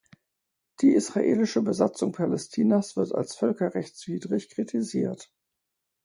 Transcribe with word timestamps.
Die 0.81 0.95
israelische 0.95 1.61
Besatzung 1.61 2.11
Palästinas 2.11 2.97
wird 2.97 3.13
als 3.13 3.35
"völkerrechtswidrig" 3.35 4.49
kritisiert. 4.49 5.31